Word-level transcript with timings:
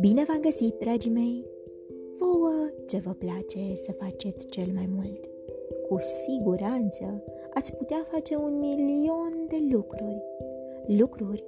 Bine 0.00 0.24
v-am 0.24 0.40
găsit, 0.40 0.74
dragii 0.78 1.10
mei! 1.10 1.46
Vouă 2.18 2.70
ce 2.86 2.98
vă 2.98 3.10
place 3.18 3.74
să 3.74 3.92
faceți 3.92 4.46
cel 4.46 4.66
mai 4.74 4.88
mult? 4.94 5.30
Cu 5.88 5.96
siguranță 5.98 7.24
ați 7.54 7.76
putea 7.76 8.06
face 8.10 8.36
un 8.36 8.58
milion 8.58 9.46
de 9.48 9.56
lucruri. 9.70 10.22
Lucruri 10.86 11.44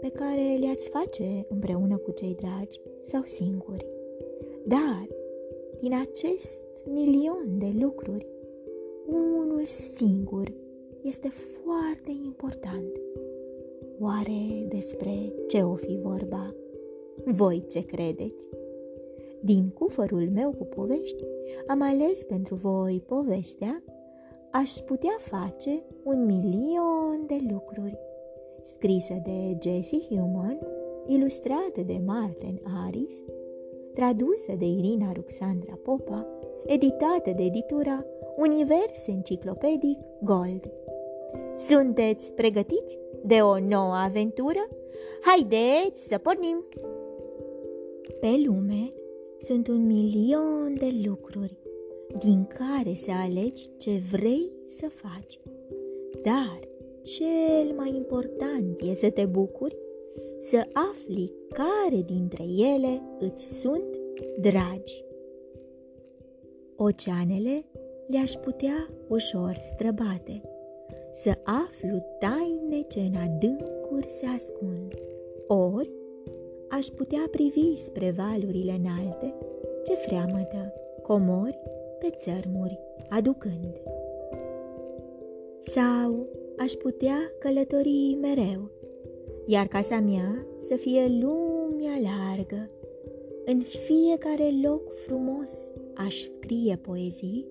pe 0.00 0.08
care 0.08 0.56
le-ați 0.60 0.88
face 0.88 1.46
împreună 1.48 1.96
cu 1.96 2.10
cei 2.10 2.34
dragi 2.34 2.80
sau 3.00 3.22
singuri. 3.24 3.86
Dar, 4.64 5.06
din 5.80 5.94
acest 5.94 6.60
milion 6.84 7.58
de 7.58 7.72
lucruri, 7.80 8.26
unul 9.06 9.64
singur 9.64 10.52
este 11.06 11.28
foarte 11.28 12.10
important. 12.24 13.00
Oare 14.00 14.66
despre 14.68 15.32
ce 15.48 15.62
o 15.62 15.74
fi 15.74 15.98
vorba? 16.02 16.54
Voi 17.24 17.64
ce 17.68 17.84
credeți? 17.84 18.48
Din 19.40 19.68
cufărul 19.68 20.28
meu 20.34 20.50
cu 20.50 20.64
povești 20.64 21.24
am 21.66 21.82
ales 21.82 22.22
pentru 22.22 22.54
voi 22.54 23.02
povestea 23.06 23.82
Aș 24.50 24.70
putea 24.70 25.16
face 25.18 25.82
un 26.04 26.24
milion 26.24 27.24
de 27.26 27.36
lucruri, 27.50 27.98
scrisă 28.62 29.14
de 29.24 29.56
Jesse 29.62 29.96
Human, 30.08 30.58
ilustrată 31.06 31.80
de 31.86 32.00
Martin 32.04 32.60
Aris, 32.86 33.22
tradusă 33.94 34.52
de 34.58 34.64
Irina 34.64 35.12
Ruxandra 35.12 35.78
Popa, 35.82 36.26
editată 36.66 37.30
de 37.36 37.42
editura 37.42 38.04
Univers 38.36 39.06
Enciclopedic 39.06 39.98
Gold. 40.22 40.72
Sunteți 41.56 42.32
pregătiți 42.32 42.98
de 43.24 43.34
o 43.34 43.58
nouă 43.58 43.94
aventură? 43.94 44.68
Haideți 45.20 46.08
să 46.08 46.18
pornim! 46.18 46.64
Pe 48.20 48.42
lume 48.46 48.92
sunt 49.38 49.68
un 49.68 49.86
milion 49.86 50.74
de 50.78 50.90
lucruri 51.04 51.58
din 52.18 52.44
care 52.44 52.94
să 52.94 53.10
alegi 53.10 53.70
ce 53.78 53.90
vrei 54.10 54.52
să 54.66 54.86
faci. 54.88 55.40
Dar 56.22 56.60
cel 57.02 57.74
mai 57.76 57.94
important 57.96 58.80
e 58.80 58.94
să 58.94 59.10
te 59.10 59.24
bucuri, 59.24 59.76
să 60.38 60.66
afli 60.72 61.32
care 61.48 62.02
dintre 62.02 62.44
ele 62.74 63.02
îți 63.18 63.60
sunt 63.60 64.00
dragi. 64.40 65.04
Oceanele 66.76 67.64
le-aș 68.06 68.32
putea 68.32 68.88
ușor 69.08 69.60
străbate, 69.62 70.42
să 71.22 71.38
aflu 71.44 72.16
taine 72.18 72.80
ce 72.88 73.00
în 73.00 73.16
adâncuri 73.16 74.10
se 74.10 74.26
ascund, 74.26 74.94
ori 75.46 75.90
aș 76.68 76.86
putea 76.86 77.28
privi 77.30 77.76
spre 77.76 78.14
valurile 78.16 78.80
înalte 78.84 79.34
ce 79.84 79.94
freamătă 79.94 80.72
comori 81.02 81.58
pe 81.98 82.10
țărmuri 82.16 82.78
aducând. 83.08 83.80
Sau 85.58 86.26
aș 86.58 86.72
putea 86.72 87.18
călători 87.38 88.18
mereu, 88.20 88.70
iar 89.46 89.66
casa 89.66 90.00
mea 90.00 90.46
să 90.58 90.74
fie 90.74 91.06
lumea 91.20 91.94
largă. 92.02 92.66
În 93.44 93.60
fiecare 93.60 94.50
loc 94.62 94.92
frumos 94.92 95.52
aș 95.94 96.16
scrie 96.16 96.76
poezii, 96.76 97.46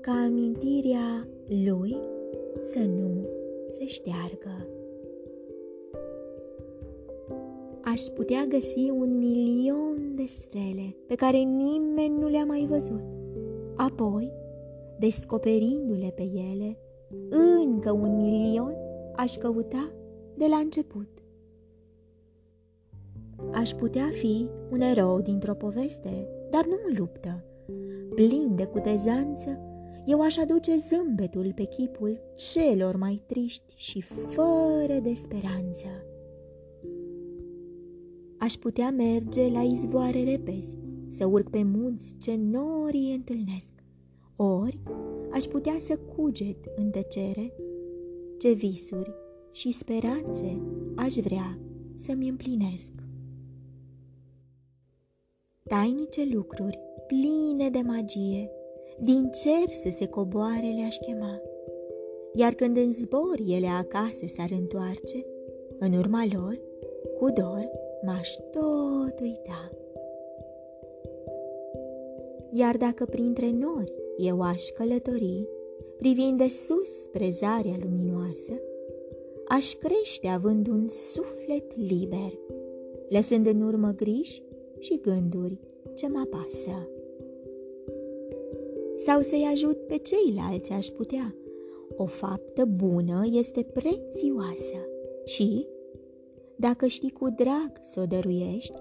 ca 0.00 0.12
amintirea 0.12 1.28
lui 1.64 1.96
să 2.58 2.78
nu 2.78 3.28
se 3.68 3.86
șteargă. 3.86 4.66
aș 7.84 8.00
putea 8.00 8.44
găsi 8.48 8.90
un 8.90 9.18
milion 9.18 10.12
de 10.14 10.24
stele 10.24 10.96
pe 11.06 11.14
care 11.14 11.36
nimeni 11.38 12.18
nu 12.18 12.28
le-a 12.28 12.44
mai 12.44 12.66
văzut. 12.68 13.02
Apoi, 13.76 14.32
descoperindu-le 14.98 16.12
pe 16.14 16.22
ele, 16.22 16.78
încă 17.28 17.92
un 17.92 18.16
milion 18.16 18.74
aș 19.16 19.36
căuta 19.36 19.92
de 20.34 20.46
la 20.46 20.56
început. 20.56 21.08
Aș 23.52 23.70
putea 23.70 24.08
fi 24.12 24.48
un 24.70 24.80
erou 24.80 25.20
dintr-o 25.20 25.54
poveste, 25.54 26.28
dar 26.50 26.66
nu 26.66 26.74
în 26.88 26.96
luptă. 26.98 27.44
Plin 28.14 28.54
de 28.54 28.64
cutezanță, 28.64 29.60
eu 30.06 30.20
aș 30.20 30.36
aduce 30.36 30.76
zâmbetul 30.76 31.52
pe 31.54 31.64
chipul 31.64 32.20
celor 32.52 32.96
mai 32.96 33.22
triști 33.26 33.74
și 33.76 34.00
fără 34.00 34.98
de 35.02 35.14
speranță 35.14 35.86
aș 38.40 38.52
putea 38.52 38.90
merge 38.90 39.48
la 39.48 39.62
izvoare 39.62 40.24
repezi, 40.24 40.76
să 41.08 41.26
urc 41.26 41.50
pe 41.50 41.62
munți 41.62 42.16
ce 42.18 42.36
norii 42.36 43.14
întâlnesc, 43.14 43.72
ori 44.36 44.78
aș 45.32 45.44
putea 45.44 45.76
să 45.78 45.96
cuget 45.96 46.56
în 46.76 46.90
tăcere 46.90 47.52
ce 48.38 48.52
visuri 48.52 49.14
și 49.52 49.72
speranțe 49.72 50.60
aș 50.96 51.14
vrea 51.14 51.58
să-mi 51.94 52.28
împlinesc. 52.28 52.92
Tainice 55.62 56.28
lucruri 56.32 56.78
pline 57.06 57.70
de 57.70 57.80
magie, 57.80 58.50
din 59.02 59.30
cer 59.30 59.68
să 59.68 59.88
se 59.90 60.06
coboare 60.06 60.72
le-aș 60.76 60.96
chema, 60.96 61.40
iar 62.34 62.52
când 62.52 62.76
în 62.76 62.92
zbor 62.92 63.38
ele 63.46 63.66
acasă 63.66 64.26
s-ar 64.26 64.50
întoarce, 64.50 65.26
în 65.78 65.92
urma 65.92 66.26
lor, 66.32 66.60
cu 67.18 67.30
dor, 67.30 67.70
m-aș 68.06 68.28
tot 68.50 69.20
uita. 69.20 69.70
Iar 72.50 72.76
dacă 72.76 73.04
printre 73.04 73.50
nori 73.50 73.92
eu 74.16 74.40
aș 74.40 74.64
călători, 74.64 75.48
privind 75.96 76.38
de 76.38 76.48
sus 76.48 77.02
spre 77.04 77.30
zarea 77.30 77.76
luminoasă, 77.82 78.52
aș 79.48 79.72
crește 79.72 80.26
având 80.26 80.68
un 80.68 80.88
suflet 80.88 81.76
liber, 81.76 82.32
lăsând 83.08 83.46
în 83.46 83.62
urmă 83.62 83.92
griji 83.96 84.42
și 84.78 85.00
gânduri 85.00 85.58
ce 85.94 86.08
mă 86.08 86.24
pasă. 86.30 86.88
Sau 89.04 89.22
să-i 89.22 89.48
ajut 89.50 89.86
pe 89.86 89.96
ceilalți 89.96 90.72
aș 90.72 90.86
putea. 90.86 91.34
O 91.96 92.04
faptă 92.04 92.64
bună 92.64 93.26
este 93.32 93.62
prețioasă 93.62 94.88
și 95.24 95.66
dacă 96.56 96.86
știi 96.86 97.10
cu 97.10 97.28
drag 97.28 97.72
să 97.80 98.00
o 98.00 98.04
dăruiești, 98.04 98.78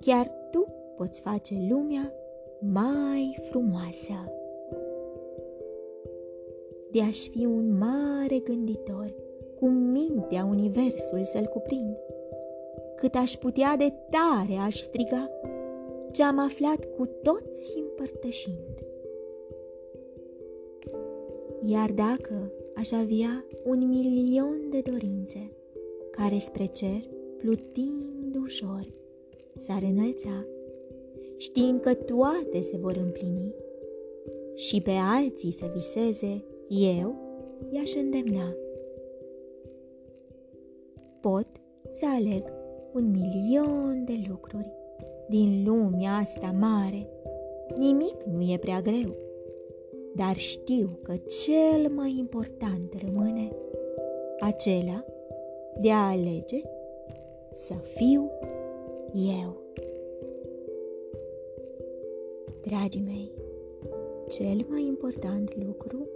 chiar 0.00 0.30
tu 0.50 0.66
poți 0.96 1.20
face 1.20 1.54
lumea 1.70 2.12
mai 2.72 3.38
frumoasă. 3.50 4.32
De 6.90 7.02
aș 7.02 7.18
fi 7.18 7.44
un 7.44 7.78
mare 7.78 8.38
gânditor, 8.38 9.14
cu 9.58 9.66
mintea 9.66 10.44
universul 10.44 11.24
să-l 11.24 11.44
cuprind, 11.44 11.96
cât 12.96 13.14
aș 13.14 13.32
putea 13.32 13.76
de 13.76 13.92
tare 14.10 14.60
aș 14.60 14.76
striga, 14.76 15.30
ce 16.12 16.22
am 16.22 16.38
aflat 16.38 16.84
cu 16.96 17.06
toți 17.22 17.72
împărtășind. 17.78 18.91
Iar 21.66 21.90
dacă 21.90 22.52
aș 22.74 22.92
avea 22.92 23.44
un 23.64 23.88
milion 23.88 24.58
de 24.70 24.82
dorințe, 24.90 25.50
care 26.10 26.38
spre 26.38 26.66
cer 26.66 27.02
plutind 27.38 28.36
ușor, 28.44 28.86
s-ar 29.56 29.82
înălța, 29.82 30.46
știind 31.36 31.80
că 31.80 31.94
toate 31.94 32.60
se 32.60 32.76
vor 32.76 32.96
împlini 32.96 33.54
și 34.54 34.80
pe 34.80 34.90
alții 34.90 35.52
să 35.52 35.70
viseze, 35.74 36.44
eu 36.68 37.14
i-aș 37.70 37.94
îndemna. 37.94 38.56
Pot 41.20 41.46
să 41.90 42.06
aleg 42.16 42.42
un 42.92 43.10
milion 43.10 44.04
de 44.04 44.24
lucruri 44.28 44.72
din 45.28 45.64
lumea 45.66 46.12
asta 46.12 46.54
mare. 46.60 47.08
Nimic 47.78 48.22
nu 48.32 48.52
e 48.52 48.58
prea 48.58 48.80
greu, 48.80 49.14
dar 50.14 50.36
știu 50.36 50.98
că 51.02 51.14
cel 51.16 51.92
mai 51.94 52.16
important 52.18 52.94
rămâne 53.04 53.52
acela 54.40 55.04
de 55.80 55.90
a 55.90 56.08
alege 56.08 56.60
să 57.52 57.74
fiu 57.74 58.28
eu. 59.14 59.60
Dragii 62.60 63.02
mei, 63.04 63.30
cel 64.28 64.66
mai 64.68 64.84
important 64.86 65.64
lucru 65.66 66.08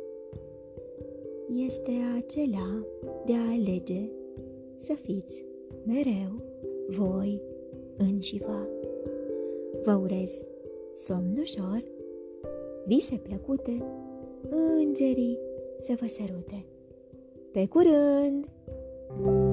este 1.67 1.93
acela 2.17 2.87
de 3.25 3.33
a 3.33 3.51
alege 3.51 4.11
să 4.77 4.93
fiți 4.93 5.45
mereu 5.87 6.43
voi 6.89 7.43
înși 7.97 8.39
vă. 8.39 8.67
Vă 9.83 9.95
urez 9.95 10.47
somn 10.95 11.35
ușor, 11.39 11.83
vise 12.87 13.17
plăcute, 13.17 13.85
îngerii 14.51 15.39
să 15.79 15.95
vă 16.01 16.07
sărute. 16.07 16.67
Pe 17.53 17.67
curând! 17.67 18.47
thank 19.09 19.27
you 19.27 19.46